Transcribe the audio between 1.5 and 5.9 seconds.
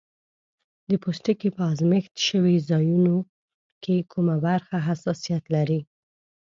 په آزمېښت شوي ځایونو کې کومه برخه حساسیت لري؟